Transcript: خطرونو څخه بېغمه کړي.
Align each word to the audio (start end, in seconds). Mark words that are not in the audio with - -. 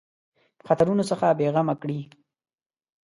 خطرونو 0.67 1.03
څخه 1.11 1.25
بېغمه 1.39 1.75
کړي. 1.81 1.99